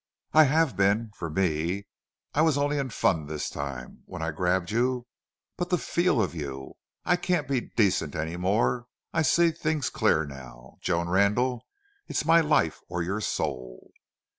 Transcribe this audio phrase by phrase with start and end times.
[0.33, 1.85] "I have been for me.
[2.33, 5.05] I was only in fun this time when I grabbed you.
[5.57, 6.73] But the FEEL of you!...
[7.05, 8.87] I can't be decent any more.
[9.13, 10.79] I see things clear now....
[10.81, 11.67] Joan Randle,
[12.07, 13.91] it's my life or your soul!"